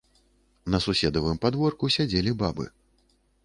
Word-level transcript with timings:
На 0.75 0.79
суседавым 0.85 1.37
падворку 1.45 1.93
сядзелі 1.99 2.31
бабы. 2.43 2.65